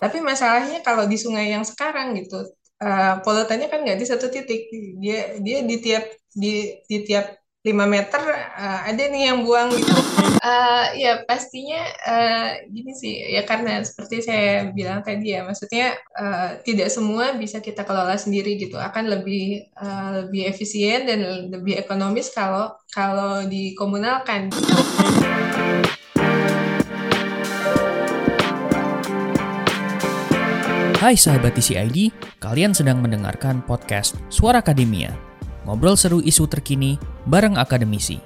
[0.00, 2.42] Tapi masalahnya kalau di sungai yang sekarang gitu,
[2.82, 4.68] uh, polutannya kan nggak di satu titik,
[5.00, 6.04] dia dia di tiap
[6.36, 8.22] di di tiap 5 meter
[8.54, 9.90] uh, ada nih yang buang gitu.
[10.46, 16.62] Uh, ya pastinya uh, gini sih ya karena seperti saya bilang tadi ya maksudnya uh,
[16.62, 22.30] tidak semua bisa kita kelola sendiri gitu akan lebih uh, lebih efisien dan lebih ekonomis
[22.30, 24.46] kalau kalau dikomunalkan.
[24.54, 25.25] Gitu.
[30.96, 32.08] Hai sahabat TCID,
[32.40, 35.12] kalian sedang mendengarkan podcast Suara Akademia
[35.68, 36.96] Ngobrol seru isu terkini
[37.28, 38.16] bareng akademisi.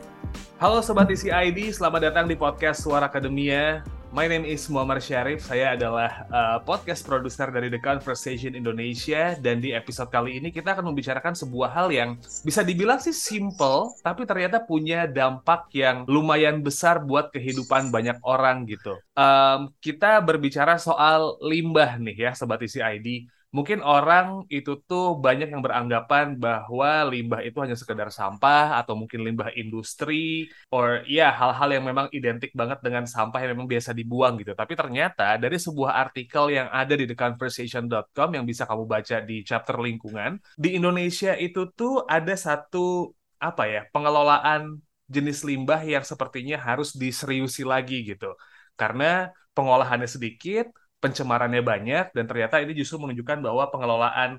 [0.62, 3.82] Halo Sobat ICID, selamat datang di podcast Suara Akademia.
[4.10, 9.38] My name is Muhammad Syarif, saya adalah uh, podcast produser dari The Conversation Indonesia.
[9.38, 13.94] Dan di episode kali ini kita akan membicarakan sebuah hal yang bisa dibilang sih simple
[14.02, 18.98] tapi ternyata punya dampak yang lumayan besar buat kehidupan banyak orang gitu.
[19.14, 25.62] Um, kita berbicara soal limbah nih ya Sobat ICID mungkin orang itu tuh banyak yang
[25.66, 31.84] beranggapan bahwa limbah itu hanya sekedar sampah atau mungkin limbah industri or ya hal-hal yang
[31.90, 34.54] memang identik banget dengan sampah yang memang biasa dibuang gitu.
[34.54, 39.76] Tapi ternyata dari sebuah artikel yang ada di theconversation.com yang bisa kamu baca di chapter
[39.82, 43.10] lingkungan, di Indonesia itu tuh ada satu
[43.42, 44.78] apa ya, pengelolaan
[45.10, 48.30] jenis limbah yang sepertinya harus diseriusi lagi gitu.
[48.78, 49.26] Karena
[49.58, 54.30] pengolahannya sedikit, pencemarannya banyak dan ternyata ini justru menunjukkan bahwa pengelolaan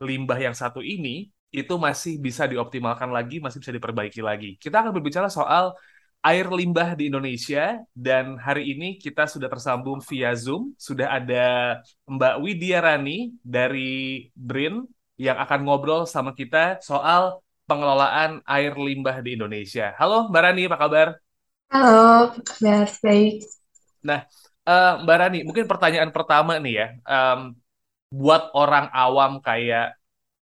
[0.00, 4.54] limbah yang satu ini itu masih bisa dioptimalkan lagi, masih bisa diperbaiki lagi.
[4.62, 5.74] Kita akan berbicara soal
[6.20, 10.76] air limbah di Indonesia dan hari ini kita sudah tersambung via Zoom.
[10.78, 14.84] Sudah ada Mbak Widya Rani dari BRIN
[15.18, 19.96] yang akan ngobrol sama kita soal pengelolaan air limbah di Indonesia.
[19.98, 21.08] Halo Mbak Rani, apa kabar?
[21.72, 22.86] Halo, kabar?
[23.02, 23.42] Baik.
[24.02, 24.24] Nah,
[24.70, 27.40] uh, Mbak Rani, mungkin pertanyaan pertama nih ya, um,
[28.14, 29.98] buat orang awam kayak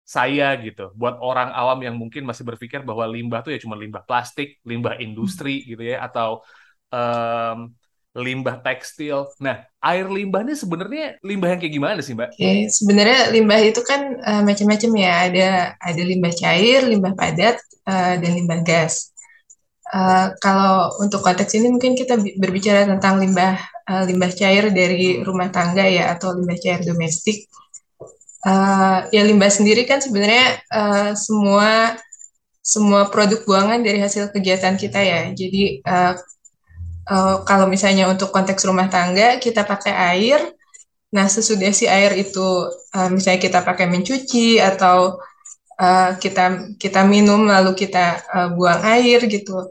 [0.05, 4.05] saya gitu, buat orang awam yang mungkin masih berpikir bahwa limbah tuh ya cuma limbah
[4.05, 6.45] plastik, limbah industri gitu ya, atau
[6.93, 7.73] um,
[8.15, 9.27] limbah tekstil.
[9.41, 12.29] Nah, air limbah ini sebenarnya limbah yang kayak gimana sih, Mbak?
[12.37, 15.13] Oke, sebenarnya limbah itu kan uh, macam-macam ya.
[15.25, 15.49] Ada
[15.81, 17.57] ada limbah cair, limbah padat,
[17.89, 19.09] uh, dan limbah gas.
[19.89, 23.57] Uh, kalau untuk konteks ini mungkin kita berbicara tentang limbah
[23.89, 27.47] uh, limbah cair dari rumah tangga ya atau limbah cair domestik.
[28.45, 31.97] Uh, ya limbah sendiri kan sebenarnya uh, semua
[32.61, 35.21] semua produk buangan dari hasil kegiatan kita ya.
[35.33, 36.13] Jadi uh,
[37.09, 40.39] uh, kalau misalnya untuk konteks rumah tangga kita pakai air.
[41.13, 45.21] Nah sesudah si air itu uh, misalnya kita pakai mencuci atau
[45.79, 49.69] uh, kita kita minum lalu kita uh, buang air gitu.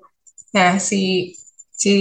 [0.54, 1.34] Nah si
[1.74, 1.94] si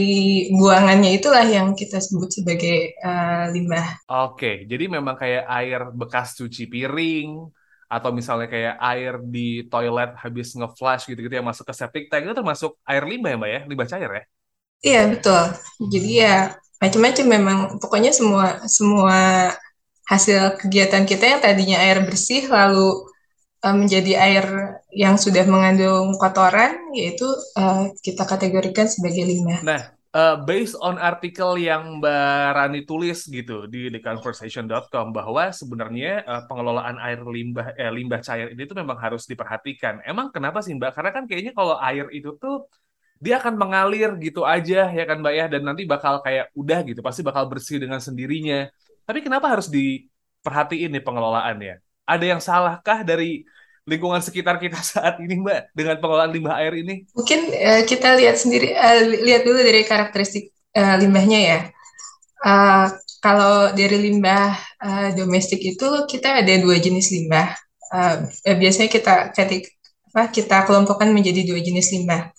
[0.54, 4.06] buangannya itulah yang kita sebut sebagai uh, limbah.
[4.08, 7.50] Oke, jadi memang kayak air bekas cuci piring
[7.90, 12.34] atau misalnya kayak air di toilet habis nge-flush gitu-gitu yang masuk ke septic tank itu
[12.34, 14.24] termasuk air limbah ya mbak ya, limbah cair ya?
[14.84, 15.44] Iya betul.
[15.90, 16.36] Jadi ya
[16.82, 19.18] macam-macam memang pokoknya semua semua
[20.10, 23.08] hasil kegiatan kita yang tadinya air bersih lalu
[23.64, 24.46] uh, menjadi air
[24.94, 27.26] yang sudah mengandung kotoran, yaitu
[27.58, 29.60] uh, kita kategorikan sebagai limbah.
[29.66, 29.82] Nah,
[30.14, 37.02] uh, based on artikel yang Mbak Rani tulis gitu di theconversation.com bahwa sebenarnya uh, pengelolaan
[37.02, 40.06] air limbah eh, limbah cair ini tuh memang harus diperhatikan.
[40.06, 40.92] Emang kenapa sih Mbak?
[40.94, 42.70] Karena kan kayaknya kalau air itu tuh
[43.24, 47.00] dia akan mengalir gitu aja ya kan Mbak ya dan nanti bakal kayak udah gitu
[47.00, 48.70] pasti bakal bersih dengan sendirinya.
[49.04, 51.84] Tapi kenapa harus diperhatiin nih pengelolaannya?
[52.04, 53.48] ada yang salahkah dari
[53.84, 57.08] lingkungan sekitar kita saat ini Mbak dengan pengelolaan limbah air ini?
[57.16, 61.60] Mungkin uh, kita lihat sendiri uh, lihat dulu dari karakteristik uh, limbahnya ya.
[62.44, 62.88] Uh,
[63.24, 67.56] kalau dari limbah uh, domestik itu kita ada dua jenis limbah.
[67.94, 68.26] Uh,
[68.58, 69.70] biasanya kita ketik,
[70.12, 72.34] apa, kita kelompokkan menjadi dua jenis limbah,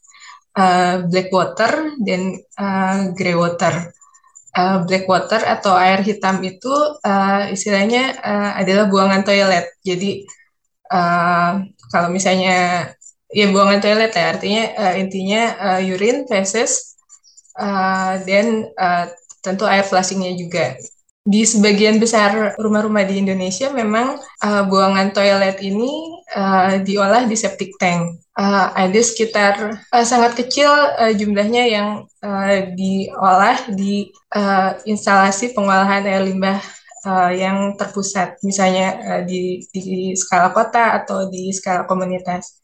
[0.58, 3.94] uh, black water dan uh, grey water
[4.54, 6.70] uh, black water atau air hitam itu
[7.02, 9.66] uh, istilahnya uh, adalah buangan toilet.
[9.82, 10.24] Jadi
[10.90, 12.88] uh, kalau misalnya
[13.30, 16.98] ya buangan toilet ya artinya uh, intinya uh, urine, feces,
[17.58, 19.10] uh, dan uh,
[19.44, 20.74] tentu air flushingnya juga
[21.24, 27.72] di sebagian besar rumah-rumah di Indonesia memang uh, buangan toilet ini uh, diolah di septic
[27.80, 28.20] tank.
[28.36, 31.88] Uh, ada sekitar uh, sangat kecil uh, jumlahnya yang
[32.20, 36.60] uh, diolah di uh, instalasi pengolahan air limbah
[37.06, 42.60] uh, yang terpusat, misalnya uh, di, di skala kota atau di skala komunitas.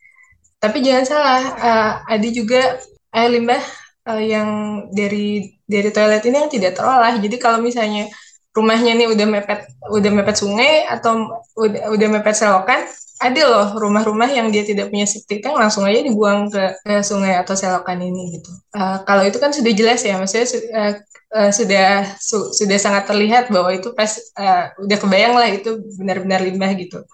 [0.61, 2.81] Tapi jangan salah, uh, ada juga
[3.13, 3.63] air limbah
[4.09, 4.49] uh, yang
[4.93, 7.15] dari dari toilet ini yang tidak terolah.
[7.17, 8.11] Jadi kalau misalnya
[8.51, 9.61] rumahnya nih udah mepet
[9.95, 12.83] udah mepet sungai atau udah udah mepet selokan
[13.21, 17.37] ada loh rumah-rumah yang dia tidak punya septic tank langsung aja dibuang ke, ke sungai
[17.37, 18.49] atau selokan ini gitu.
[18.73, 20.93] Uh, kalau itu kan sudah jelas ya, maksudnya uh,
[21.37, 24.09] uh, sudah su, sudah sangat terlihat bahwa itu pas
[24.41, 27.05] uh, udah kebayang lah itu benar-benar limbah gitu.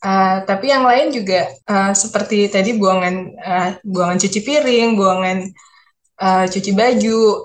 [0.00, 5.38] Uh, tapi yang lain juga uh, seperti tadi buangan uh, buangan cuci piring, buangan
[6.16, 7.44] uh, cuci baju,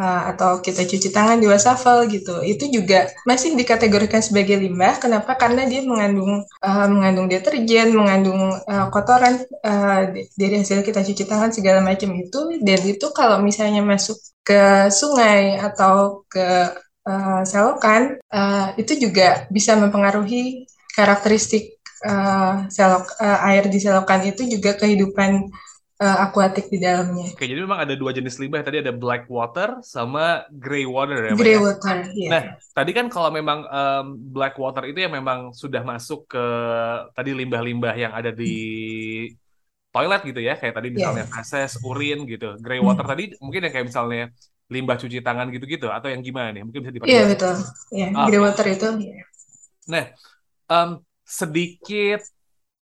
[0.00, 2.40] atau kita cuci tangan di wastafel gitu.
[2.40, 4.96] Itu juga masih dikategorikan sebagai limbah.
[4.96, 5.36] Kenapa?
[5.36, 10.02] Karena dia mengandung uh, mengandung deterjen mengandung uh, kotoran uh,
[10.34, 12.60] dari hasil kita cuci tangan segala macam itu.
[12.62, 16.72] Dan itu kalau misalnya masuk ke sungai atau ke
[17.06, 24.48] uh, selokan uh, itu juga bisa mempengaruhi karakteristik uh, selok uh, air di selokan itu
[24.48, 25.48] juga kehidupan
[26.00, 27.28] uh, akuatik di dalamnya.
[27.30, 28.64] Oke, jadi memang ada dua jenis limbah.
[28.64, 31.60] Tadi ada black water sama grey water ya, Grey ya?
[31.60, 32.28] water, iya.
[32.32, 32.42] Nah,
[32.72, 36.46] tadi kan kalau memang um, black water itu yang memang sudah masuk ke
[37.12, 38.56] tadi limbah-limbah yang ada di
[39.92, 40.96] toilet gitu ya, kayak tadi iya.
[40.96, 41.34] misalnya yeah.
[41.36, 42.56] feses, urin gitu.
[42.58, 43.12] Grey water hmm.
[43.12, 44.24] tadi mungkin yang kayak misalnya
[44.70, 46.62] limbah cuci tangan gitu-gitu atau yang gimana nih?
[46.64, 47.12] Mungkin bisa diperjelas.
[47.12, 47.54] Iya, yeah, betul.
[47.92, 48.26] Iya, yeah.
[48.26, 48.88] grey water itu.
[49.04, 49.26] Yeah.
[49.90, 50.04] Nah,
[50.70, 50.90] um,
[51.26, 52.22] sedikit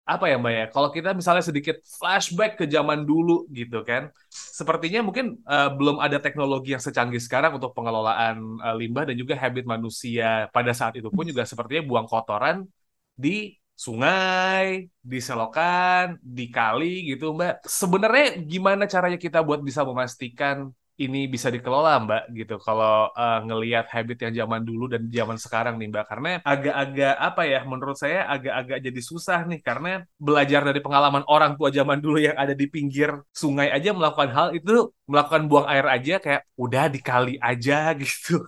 [0.03, 0.65] apa ya Mbak ya?
[0.75, 6.19] Kalau kita misalnya sedikit flashback ke zaman dulu gitu kan, sepertinya mungkin uh, belum ada
[6.19, 11.07] teknologi yang secanggih sekarang untuk pengelolaan uh, limbah dan juga habit manusia pada saat itu
[11.07, 12.67] pun juga sepertinya buang kotoran
[13.15, 17.63] di sungai, di selokan, di kali gitu Mbak.
[17.63, 22.57] Sebenarnya gimana caranya kita buat bisa memastikan ini bisa dikelola Mbak gitu.
[22.61, 26.05] Kalau uh, ngelihat habit yang zaman dulu dan zaman sekarang nih Mbak.
[26.09, 29.61] Karena agak-agak apa ya menurut saya agak-agak jadi susah nih.
[29.65, 34.31] Karena belajar dari pengalaman orang tua zaman dulu yang ada di pinggir sungai aja melakukan
[34.33, 38.41] hal itu melakukan buang air aja kayak udah dikali aja gitu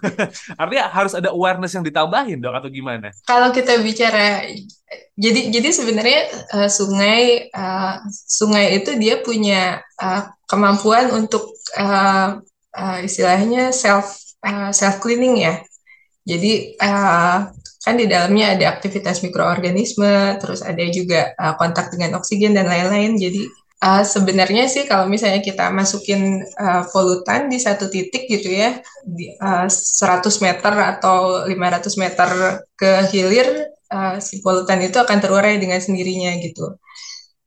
[0.56, 4.48] artinya harus ada awareness yang ditambahin dong atau gimana kalau kita bicara
[5.14, 6.20] jadi jadi sebenarnya
[6.56, 12.42] uh, sungai uh, sungai itu dia punya uh, kemampuan untuk uh,
[12.74, 15.62] uh, istilahnya self uh, self cleaning ya.
[16.24, 17.52] Jadi uh,
[17.84, 23.14] kan di dalamnya ada aktivitas mikroorganisme, terus ada juga uh, kontak dengan oksigen dan lain-lain.
[23.20, 23.44] Jadi
[23.84, 29.28] uh, sebenarnya sih kalau misalnya kita masukin uh, polutan di satu titik gitu ya, di,
[29.36, 32.28] uh, 100 meter atau 500 meter
[32.74, 33.48] ke hilir,
[33.92, 36.80] uh, si polutan itu akan terurai dengan sendirinya gitu.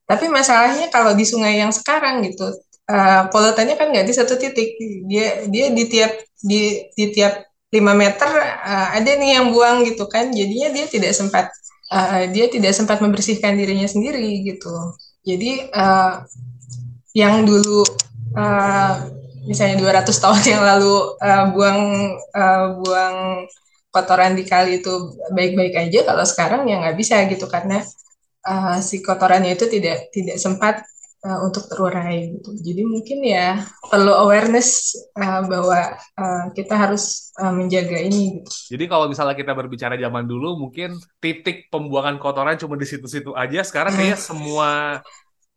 [0.07, 2.47] Tapi masalahnya kalau di sungai yang sekarang gitu,
[2.87, 4.77] uh, polutannya kan nggak di satu titik.
[5.09, 8.29] Dia dia di tiap di di tiap 5 meter
[8.63, 10.31] uh, ada nih yang buang gitu kan.
[10.31, 11.51] Jadinya dia tidak sempat
[11.91, 14.71] uh, dia tidak sempat membersihkan dirinya sendiri gitu
[15.27, 16.23] jadi uh,
[17.11, 17.83] yang dulu
[18.39, 18.93] uh,
[19.43, 21.81] misalnya 200 tahun yang lalu uh, buang
[22.31, 23.15] uh, buang
[23.91, 27.83] kotoran di kali itu baik-baik aja kalau sekarang ya nggak bisa gitu karena
[28.47, 30.87] uh, si kotorannya itu tidak tidak sempat
[31.27, 32.55] uh, untuk terurai gitu.
[32.55, 38.39] Jadi mungkin ya perlu awareness uh, bahwa uh, kita harus uh, menjaga ini.
[38.39, 38.79] Gitu.
[38.79, 43.59] Jadi kalau misalnya kita berbicara zaman dulu, mungkin titik pembuangan kotoran cuma di situ-situ aja.
[43.67, 45.03] Sekarang kayaknya semua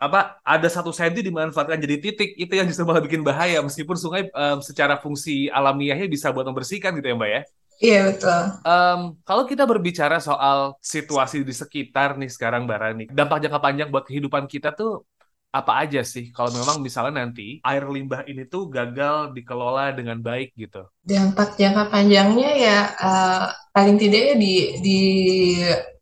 [0.01, 4.33] apa ada satu senti dimanfaatkan jadi titik itu yang justru malah bikin bahaya meskipun sungai
[4.33, 7.43] um, secara fungsi alamiahnya bisa buat membersihkan gitu ya mbak ya
[7.81, 8.41] Iya betul.
[8.61, 14.05] Um, kalau kita berbicara soal situasi di sekitar nih sekarang Barani, dampak jangka panjang buat
[14.05, 15.09] kehidupan kita tuh
[15.51, 20.55] apa aja sih kalau memang misalnya nanti air limbah ini tuh gagal dikelola dengan baik
[20.55, 20.87] gitu?
[21.03, 25.01] Dampak jangka panjangnya ya uh, paling tidak ya di di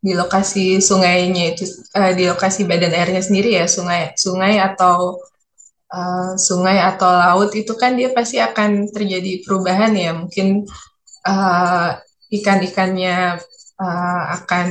[0.05, 1.65] di lokasi sungainya itu
[1.97, 5.17] uh, di lokasi badan airnya sendiri ya sungai sungai atau
[5.97, 10.69] uh, sungai atau laut itu kan dia pasti akan terjadi perubahan ya mungkin
[11.25, 11.97] uh,
[12.29, 13.41] ikan-ikannya
[13.81, 14.69] uh, akan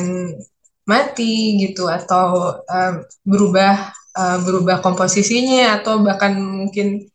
[0.88, 2.94] mati gitu atau uh,
[3.26, 7.06] berubah uh, berubah komposisinya atau bahkan mungkin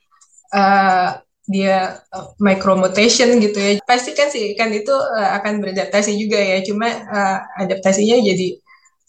[0.54, 1.18] uh,
[1.50, 3.72] dia uh, micromutation gitu ya.
[3.82, 6.62] Pasti kan si ikan itu uh, akan beradaptasi juga ya.
[6.62, 8.48] Cuma uh, adaptasinya jadi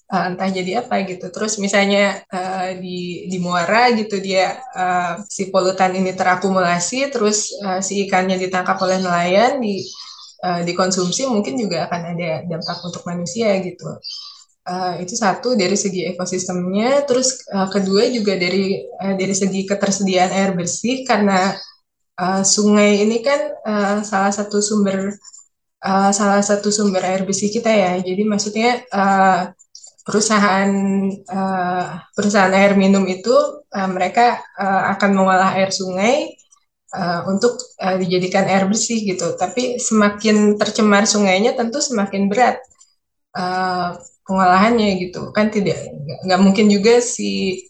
[0.10, 1.30] uh, entah jadi apa gitu.
[1.30, 7.80] Terus misalnya uh, di di muara gitu dia uh, si polutan ini terakumulasi terus uh,
[7.86, 9.86] si ikannya ditangkap oleh nelayan di
[10.44, 13.88] uh, dikonsumsi mungkin juga akan ada dampak untuk manusia gitu
[14.64, 20.32] Uh, itu satu dari segi ekosistemnya, terus uh, kedua juga dari uh, dari segi ketersediaan
[20.32, 21.52] air bersih karena
[22.16, 25.20] uh, sungai ini kan uh, salah satu sumber
[25.84, 28.00] uh, salah satu sumber air bersih kita ya.
[28.00, 29.52] Jadi maksudnya uh,
[30.08, 30.72] perusahaan
[31.12, 33.36] uh, perusahaan air minum itu
[33.68, 36.40] uh, mereka uh, akan mengolah air sungai
[36.96, 39.36] uh, untuk uh, dijadikan air bersih gitu.
[39.36, 42.64] Tapi semakin tercemar sungainya tentu semakin berat
[43.36, 45.32] uh, pengolahannya gitu.
[45.36, 45.80] Kan tidak
[46.28, 47.64] nggak mungkin juga si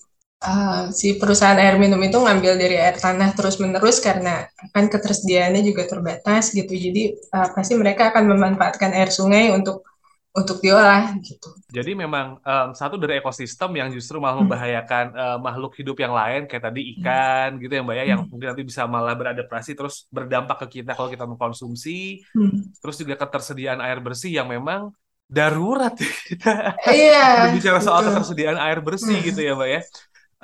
[0.43, 4.45] uh, si perusahaan air minum itu ngambil dari air tanah terus menerus karena
[4.75, 6.71] kan ketersediaannya juga terbatas gitu.
[6.71, 9.87] Jadi uh, pasti mereka akan memanfaatkan air sungai untuk
[10.33, 11.53] untuk diolah gitu.
[11.69, 14.49] Jadi memang um, satu dari ekosistem yang justru malah hmm.
[14.49, 16.91] membahayakan uh, makhluk hidup yang lain kayak tadi hmm.
[16.97, 17.61] ikan hmm.
[17.61, 18.29] gitu ya mbak ya yang hmm.
[18.33, 22.25] mungkin nanti bisa malah beradaptasi terus berdampak ke kita kalau kita mengkonsumsi.
[22.33, 22.65] Hmm.
[22.81, 24.89] Terus juga ketersediaan air bersih yang memang
[25.33, 25.97] darurat
[26.29, 26.77] kita.
[26.85, 27.49] Iya.
[27.49, 29.25] berbicara soal ketersediaan air bersih hmm.
[29.33, 29.81] gitu ya mbak ya.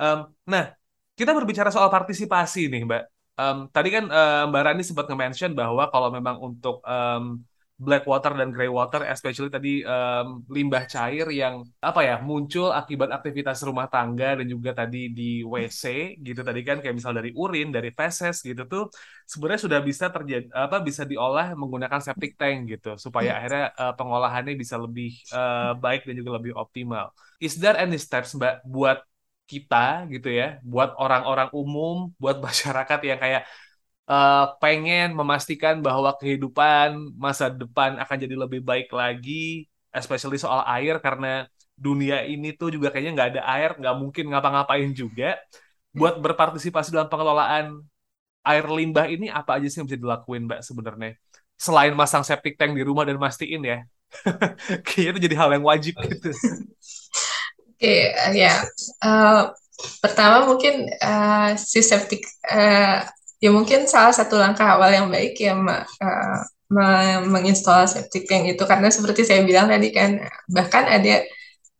[0.00, 0.18] Um,
[0.48, 0.74] nah,
[1.20, 3.02] kita berbicara soal partisipasi nih, Mbak.
[3.36, 7.44] Um, tadi kan uh, Mbak Rani sempat nge-mention bahwa kalau memang untuk um,
[7.80, 13.08] black water dan grey water, especially tadi um, limbah cair yang apa ya muncul akibat
[13.08, 17.72] aktivitas rumah tangga dan juga tadi di WC gitu tadi kan kayak misal dari urin,
[17.72, 18.92] dari feses gitu tuh
[19.24, 23.38] sebenarnya sudah bisa terjadi apa bisa diolah menggunakan septic tank gitu supaya hmm.
[23.40, 27.16] akhirnya uh, pengolahannya bisa lebih uh, baik dan juga lebih optimal.
[27.40, 29.00] Is there any steps Mbak buat
[29.48, 33.42] kita gitu ya, buat orang-orang umum, buat masyarakat yang kayak
[34.10, 40.98] uh, pengen memastikan bahwa kehidupan masa depan akan jadi lebih baik lagi, especially soal air
[40.98, 41.46] karena
[41.78, 45.38] dunia ini tuh juga kayaknya nggak ada air, nggak mungkin ngapa-ngapain juga.
[45.94, 47.82] Buat berpartisipasi dalam pengelolaan
[48.46, 51.14] air limbah ini apa aja sih yang bisa dilakuin Mbak sebenarnya?
[51.54, 53.78] Selain masang septic tank di rumah dan mastiin ya.
[54.86, 56.30] Kayaknya itu jadi hal yang wajib gitu.
[57.78, 58.54] okay, ya.
[59.02, 59.50] Uh,
[60.04, 63.02] pertama mungkin uh, si septic uh,
[63.40, 66.38] ya mungkin salah satu langkah awal yang baik ya uh,
[67.26, 71.26] menginstal septic tank itu karena seperti saya bilang tadi kan bahkan ada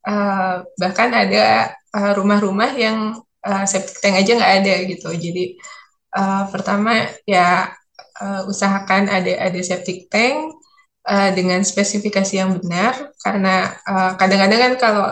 [0.08, 1.76] uh, bahkan ada
[2.16, 2.98] rumah-rumah uh, yang
[3.46, 5.08] uh, septic tank aja nggak ada gitu.
[5.14, 5.60] Jadi
[6.16, 7.70] uh, pertama ya
[8.18, 10.56] uh, usahakan ada ada septic tank
[11.06, 13.76] uh, dengan spesifikasi yang benar karena
[14.18, 15.08] kadang-kadang uh, kan kalau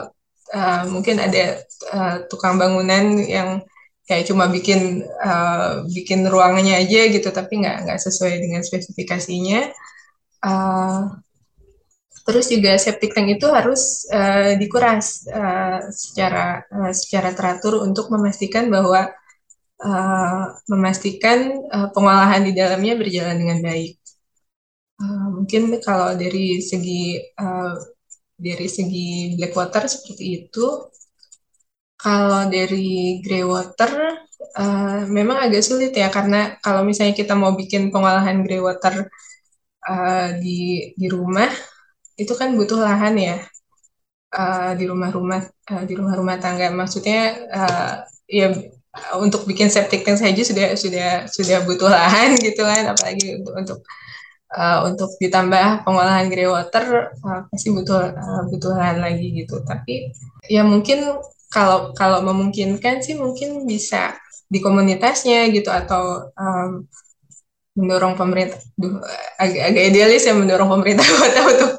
[0.55, 1.63] uh, mungkin ada
[1.93, 3.63] uh, tukang bangunan yang
[4.09, 9.69] kayak cuma bikin uh, bikin ruangannya aja gitu tapi nggak nggak sesuai dengan spesifikasinya
[10.49, 11.13] uh,
[12.25, 18.73] terus juga septic tank itu harus uh, dikuras uh, secara uh, secara teratur untuk memastikan
[18.73, 19.13] bahwa
[19.85, 24.01] uh, memastikan uh, pengolahan di dalamnya berjalan dengan baik
[25.05, 27.77] uh, mungkin kalau dari segi uh,
[28.39, 30.67] dari segi black water seperti itu.
[31.99, 33.91] Kalau dari grey water
[34.55, 39.11] uh, memang agak sulit ya karena kalau misalnya kita mau bikin pengolahan grey water
[39.83, 41.51] uh, di di rumah
[42.19, 43.37] itu kan butuh lahan ya.
[44.29, 45.41] Uh, di rumah-rumah
[45.73, 46.69] uh, di rumah-rumah tangga.
[46.69, 47.93] Maksudnya uh,
[48.29, 48.53] ya
[49.17, 52.93] untuk bikin septic tank saja sudah sudah sudah butuh lahan gitu kan.
[52.93, 53.79] Apalagi untuk untuk
[54.53, 59.65] uh, untuk ditambah pengolahan grey water uh, pasti butuh uh, butuh lahan lagi gitu.
[59.65, 60.13] Tapi
[60.51, 64.17] ya mungkin kalau kalau memungkinkan sih mungkin bisa
[64.49, 66.85] di komunitasnya gitu atau um,
[67.77, 68.99] mendorong pemerintah duh,
[69.39, 71.71] agak agak idealis ya mendorong pemerintah kota untuk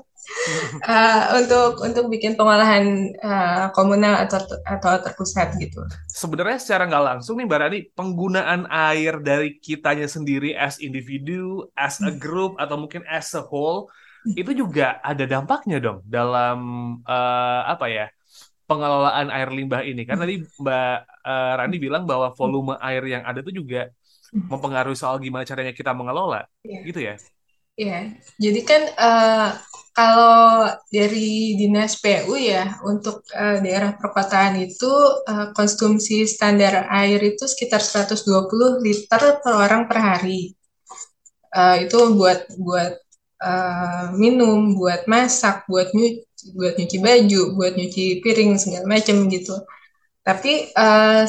[0.86, 5.84] uh, untuk untuk bikin pengolahan uh, komunal atau atau terpusat gitu.
[6.08, 12.00] Sebenarnya secara nggak langsung nih Mbak Rani, penggunaan air dari kitanya sendiri as individu, as
[12.00, 13.92] a group atau mungkin as a whole
[14.36, 16.60] itu juga ada dampaknya dong dalam
[17.08, 18.06] uh, apa ya
[18.70, 20.06] pengelolaan air limbah ini.
[20.06, 23.90] Kan tadi Mbak uh, Rani bilang bahwa volume air yang ada itu juga
[24.30, 26.86] mempengaruhi soal gimana caranya kita mengelola, yeah.
[26.86, 27.18] gitu ya?
[27.80, 29.50] Iya, jadi kan uh,
[29.96, 34.92] kalau dari dinas PU ya untuk uh, daerah perkotaan itu
[35.26, 40.54] uh, konsumsi standar air itu sekitar 120 liter per orang per hari.
[41.50, 43.00] Uh, itu buat buat
[43.42, 49.56] uh, minum, buat masak, buat nyuci, buat nyuci baju, buat nyuci piring segala macam gitu.
[50.24, 51.24] Tapi uh,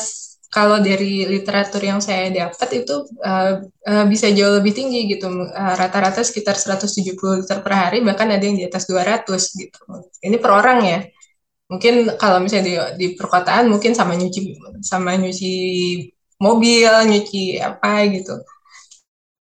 [0.50, 5.30] kalau dari literatur yang saya dapat itu uh, uh, bisa jauh lebih tinggi gitu.
[5.54, 9.80] Rata-rata uh, sekitar 170 liter per hari bahkan ada yang di atas 200 gitu.
[10.26, 11.00] Ini per orang ya.
[11.70, 15.52] Mungkin kalau misalnya di, di perkotaan mungkin sama nyuci sama nyuci
[16.42, 18.34] mobil nyuci apa gitu.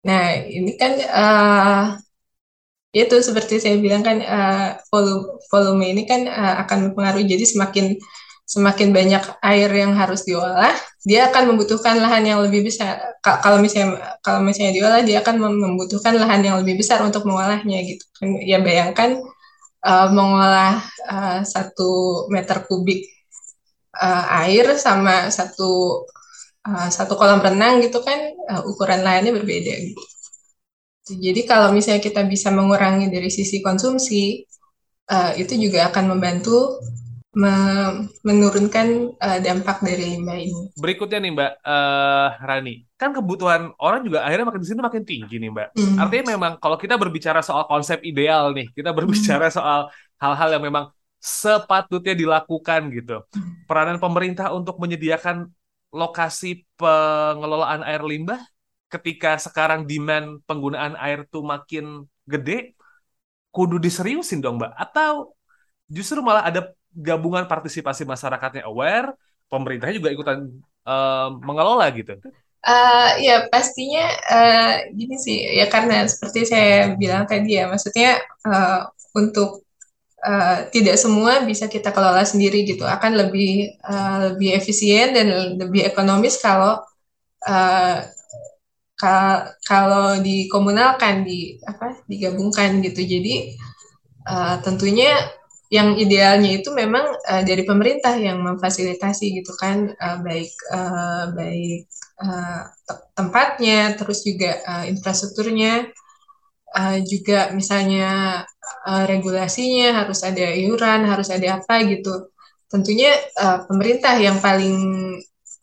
[0.09, 1.85] Nah ini kan uh,
[2.95, 7.99] itu seperti saya bilang kan uh, volume volume ini kan uh, akan mempengaruhi jadi semakin
[8.45, 13.17] semakin banyak air yang harus diolah, dia akan membutuhkan lahan yang lebih besar.
[13.25, 18.05] Kalau misalnya kalau misalnya diolah, dia akan membutuhkan lahan yang lebih besar untuk mengolahnya gitu.
[18.45, 19.17] Ya bayangkan
[19.81, 23.09] uh, mengolah uh, satu meter kubik
[23.97, 26.05] uh, air sama satu
[26.69, 28.21] uh, satu kolam renang gitu kan
[28.53, 30.05] uh, ukuran lahannya berbeda gitu.
[31.05, 34.41] Jadi kalau misalnya kita bisa mengurangi dari sisi konsumsi,
[35.13, 36.81] uh, itu juga akan membantu
[38.23, 40.71] menurunkan uh, dampak dari limbah ini.
[40.79, 45.43] Berikutnya nih Mbak uh, Rani, kan kebutuhan orang juga akhirnya makin di sini makin tinggi
[45.43, 45.69] nih Mbak.
[45.75, 45.97] Mm.
[45.99, 49.55] Artinya memang kalau kita berbicara soal konsep ideal nih, kita berbicara mm.
[49.55, 49.91] soal
[50.23, 53.27] hal-hal yang memang sepatutnya dilakukan gitu.
[53.35, 53.67] Mm.
[53.67, 55.51] Peranan pemerintah untuk menyediakan
[55.91, 58.39] lokasi pengelolaan air limbah
[59.01, 62.79] ketika sekarang demand penggunaan air tuh makin gede,
[63.51, 64.73] kudu diseriusin dong Mbak.
[64.79, 65.35] Atau
[65.91, 69.15] justru malah ada gabungan partisipasi masyarakatnya aware,
[69.51, 70.39] pemerintahnya juga ikutan
[70.87, 72.19] uh, mengelola gitu.
[72.65, 78.89] Uh, ya pastinya uh, gini sih ya karena seperti saya bilang tadi ya maksudnya uh,
[79.13, 79.69] untuk
[80.25, 85.85] uh, tidak semua bisa kita kelola sendiri gitu akan lebih uh, lebih efisien dan lebih
[85.85, 86.81] ekonomis kalau
[87.45, 87.97] uh,
[89.65, 93.01] kalau dikomunalkan di apa digabungkan gitu.
[93.05, 93.55] Jadi
[94.29, 95.15] uh, tentunya
[95.73, 101.89] yang idealnya itu memang uh, dari pemerintah yang memfasilitasi gitu kan uh, baik uh, baik
[102.23, 102.63] uh,
[103.17, 105.89] tempatnya terus juga uh, infrastrukturnya
[106.77, 108.45] uh, juga misalnya
[108.87, 112.31] uh, regulasinya harus ada iuran harus ada apa gitu.
[112.71, 114.79] Tentunya uh, pemerintah yang paling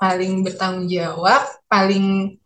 [0.01, 2.40] paling bertanggung jawab paling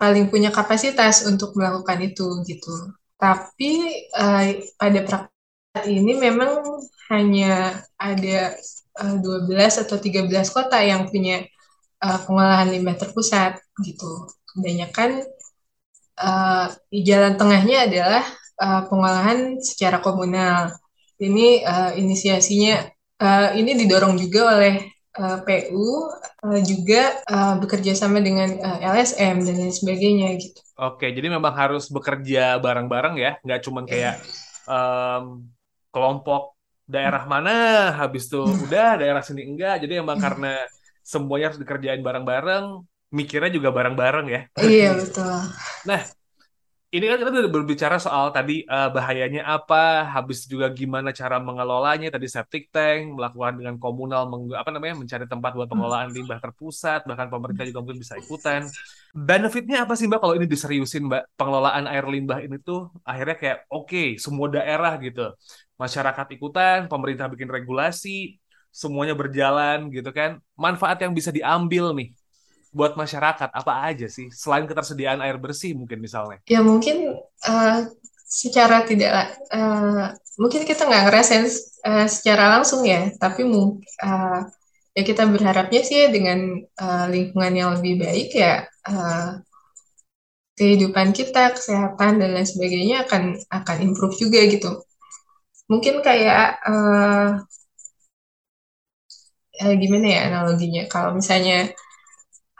[0.00, 3.72] paling punya kapasitas untuk melakukan itu gitu tapi
[4.16, 4.48] uh,
[4.80, 6.64] pada praktik ini memang
[7.12, 8.56] hanya ada
[8.96, 11.44] uh, eh, 12 atau 13 kota yang punya
[12.00, 14.24] uh, pengolahan limbah terpusat gitu.
[14.50, 15.20] Kebanyakan
[16.16, 18.24] uh, di jalan tengahnya adalah
[18.56, 20.72] uh, pengolahan secara komunal.
[21.20, 22.88] Ini uh, inisiasinya
[23.20, 24.80] uh, ini didorong juga oleh
[25.18, 25.88] uh, PU
[26.46, 30.60] uh, juga uh, bekerja sama dengan uh, LSM dan lain sebagainya gitu.
[30.80, 34.22] Oke, jadi memang harus bekerja bareng-bareng ya, nggak cuma kayak
[34.70, 35.44] um,
[35.90, 36.54] kelompok
[36.90, 37.54] daerah mana
[37.94, 38.66] habis tuh hmm.
[38.66, 40.26] udah daerah sini enggak jadi emang hmm.
[40.26, 40.52] karena
[41.06, 42.82] semuanya harus dikerjain bareng-bareng
[43.14, 45.38] mikirnya juga bareng-bareng ya iya betul
[45.86, 46.02] nah
[46.90, 52.10] ini kan kita udah berbicara soal tadi uh, bahayanya apa, habis juga gimana cara mengelolanya,
[52.10, 57.06] tadi septic tank, melakukan dengan komunal, meng, apa namanya, mencari tempat buat pengelolaan limbah terpusat,
[57.06, 58.66] bahkan pemerintah juga mungkin bisa ikutan.
[59.14, 63.58] Benefitnya apa sih Mbak kalau ini diseriusin Mbak, pengelolaan air limbah ini tuh akhirnya kayak
[63.70, 65.30] oke, okay, semua daerah gitu,
[65.78, 68.34] masyarakat ikutan, pemerintah bikin regulasi,
[68.74, 70.42] semuanya berjalan gitu kan.
[70.58, 72.10] Manfaat yang bisa diambil nih
[72.70, 76.38] buat masyarakat apa aja sih selain ketersediaan air bersih mungkin misalnya?
[76.46, 77.78] Ya mungkin uh,
[78.30, 81.46] secara tidak uh, mungkin kita nggak ngerasain
[81.82, 84.40] uh, secara langsung ya, tapi uh,
[84.94, 89.42] ya kita berharapnya sih dengan uh, lingkungan yang lebih baik ya uh,
[90.54, 94.84] kehidupan kita, kesehatan dan lain sebagainya akan akan improve juga gitu.
[95.66, 97.40] Mungkin kayak uh,
[99.62, 100.84] uh, gimana ya analoginya?
[100.86, 101.72] Kalau misalnya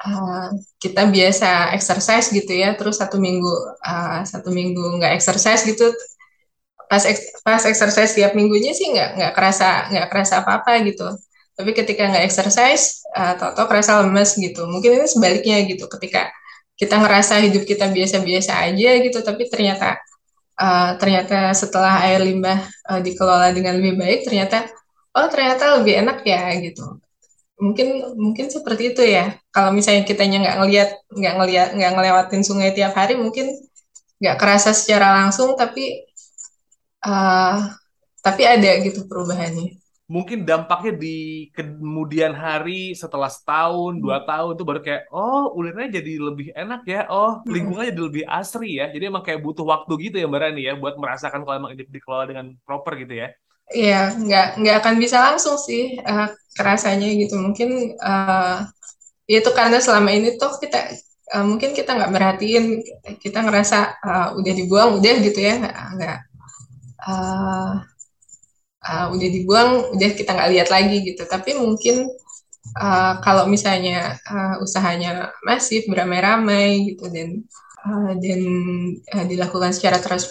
[0.07, 0.49] uh,
[0.83, 3.53] kita biasa exercise gitu ya, terus satu minggu
[3.85, 5.93] uh, satu minggu nggak exercise gitu,
[6.91, 7.05] pas
[7.47, 11.07] pas exercise tiap minggunya sih nggak nggak kerasa nggak kerasa apa apa gitu.
[11.57, 14.65] Tapi ketika nggak exercise, uh, tau-tau kerasa lemes gitu.
[14.65, 16.33] Mungkin ini sebaliknya gitu, ketika
[16.81, 20.01] kita ngerasa hidup kita biasa-biasa aja gitu, tapi ternyata
[20.57, 24.65] uh, ternyata setelah air limbah uh, dikelola dengan lebih baik, ternyata
[25.13, 26.97] oh ternyata lebih enak ya gitu
[27.61, 29.37] mungkin mungkin seperti itu ya.
[29.53, 33.53] Kalau misalnya kitanya nggak ngelihat nggak ngelihat nggak ngelewatin sungai tiap hari mungkin
[34.21, 36.09] nggak kerasa secara langsung tapi
[37.05, 37.69] uh,
[38.25, 39.77] tapi ada gitu perubahannya.
[40.11, 44.27] Mungkin dampaknya di kemudian hari setelah setahun dua hmm.
[44.27, 47.07] tahun itu baru kayak oh ulirnya jadi lebih enak ya.
[47.07, 47.47] Oh hmm.
[47.47, 48.91] lingkungannya jadi lebih asri ya.
[48.91, 52.25] Jadi emang kayak butuh waktu gitu ya mbak Rani ya buat merasakan kalau emang dikelola
[52.27, 53.31] dengan proper gitu ya
[53.71, 56.27] Iya, nggak nggak akan bisa langsung sih uh,
[56.59, 57.39] kerasanya gitu.
[57.39, 58.67] Mungkin uh,
[59.31, 60.91] itu karena selama ini tuh kita
[61.39, 62.83] uh, mungkin kita nggak merhatiin,
[63.23, 65.55] kita ngerasa uh, udah dibuang, udah gitu ya,
[65.95, 66.19] nggak
[67.07, 67.73] uh,
[68.91, 71.23] uh, udah dibuang, udah kita nggak lihat lagi gitu.
[71.31, 72.11] Tapi mungkin
[72.75, 77.47] uh, kalau misalnya uh, usahanya masif, beramai-ramai gitu dan
[77.87, 78.41] uh, dan
[79.15, 80.27] uh, dilakukan secara terus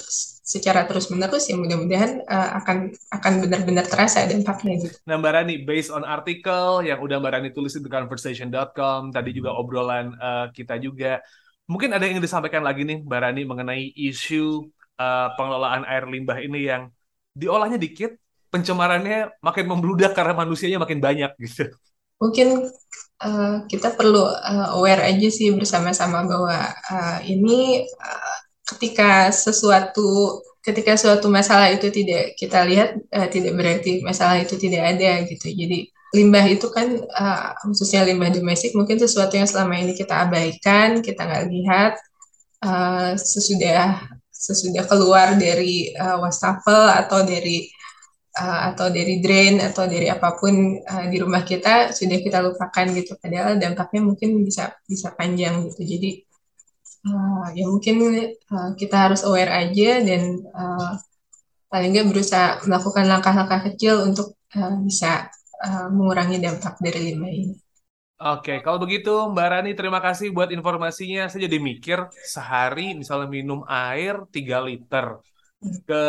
[0.50, 4.98] secara terus menerus ya mudah-mudahan uh, akan akan benar-benar terasa dampaknya gitu.
[5.06, 9.54] Nah Mbak Rani, based on artikel yang udah Mbak Rani tulis di conversation.com, tadi juga
[9.54, 11.22] obrolan uh, kita juga,
[11.70, 14.66] mungkin ada yang disampaikan lagi nih Mbak Rani mengenai isu
[14.98, 16.90] uh, pengelolaan air limbah ini yang
[17.38, 18.18] diolahnya dikit,
[18.50, 21.70] pencemarannya makin membludak karena manusianya makin banyak gitu.
[22.20, 22.68] mungkin
[23.24, 26.58] uh, kita perlu uh, aware aja sih bersama-sama bahwa
[26.92, 28.29] uh, ini uh,
[28.76, 34.96] ketika sesuatu ketika suatu masalah itu tidak kita lihat uh, tidak berarti masalah itu tidak
[34.96, 35.48] ada gitu.
[35.50, 41.06] Jadi limbah itu kan uh, khususnya limbah domestik mungkin sesuatu yang selama ini kita abaikan
[41.06, 41.94] kita nggak lihat
[42.66, 44.04] uh, sesudah
[44.34, 47.68] sesudah keluar dari uh, wastafel atau dari
[48.40, 52.86] uh, atau dari drain atau dari apa pun uh, di rumah kita sudah kita lupakan
[52.96, 53.20] gitu.
[53.20, 55.82] Padahal dampaknya mungkin bisa bisa panjang gitu.
[55.84, 56.29] Jadi
[57.08, 57.96] uh, ya mungkin
[58.52, 61.00] uh, kita harus aware aja dan uh,
[61.70, 65.30] paling nggak berusaha melakukan langkah-langkah kecil untuk uh, bisa
[65.62, 67.56] uh, mengurangi dampak dari limbah ini.
[68.20, 71.32] Oke, kalau begitu Mbak Rani terima kasih buat informasinya.
[71.32, 75.24] Saya jadi mikir sehari misalnya minum air 3 liter
[75.88, 76.02] ke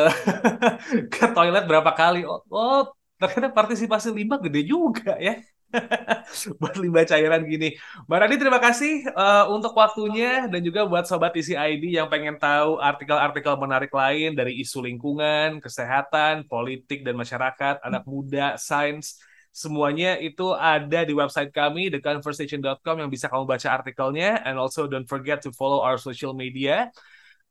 [1.14, 2.26] ke toilet berapa kali.
[2.26, 5.38] Oh, oh ternyata partisipasi limbah gede juga ya.
[6.60, 7.78] buat limbah cairan gini.
[8.06, 12.36] Mbak Rani terima kasih uh, untuk waktunya dan juga buat sobat isi ID yang pengen
[12.36, 20.18] tahu artikel-artikel menarik lain dari isu lingkungan, kesehatan, politik dan masyarakat, anak muda, sains, semuanya
[20.18, 24.42] itu ada di website kami theconversation.com yang bisa kamu baca artikelnya.
[24.42, 26.90] And also don't forget to follow our social media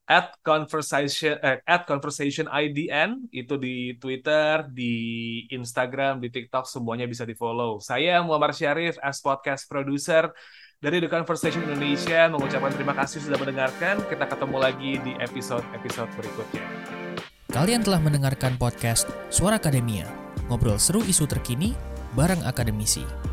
[0.10, 7.30] at conversation eh, at conversation IDN itu di Twitter, di Instagram, di TikTok semuanya bisa
[7.30, 7.78] di follow.
[7.78, 10.34] Saya Muhammad Syarif as podcast producer
[10.82, 14.02] dari The Conversation Indonesia mengucapkan terima kasih sudah mendengarkan.
[14.10, 16.65] Kita ketemu lagi di episode-episode berikutnya.
[17.54, 20.10] Kalian telah mendengarkan podcast Suara Akademia,
[20.50, 21.78] ngobrol seru isu terkini
[22.17, 23.29] bareng akademisi.